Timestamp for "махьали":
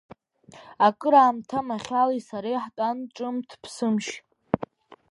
1.67-2.21